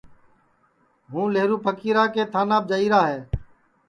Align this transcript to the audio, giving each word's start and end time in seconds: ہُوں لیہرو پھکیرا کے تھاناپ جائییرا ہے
ہُوں 1.11 1.27
لیہرو 1.33 1.57
پھکیرا 1.65 2.03
کے 2.13 2.23
تھاناپ 2.31 2.63
جائییرا 2.69 3.01
ہے 3.09 3.19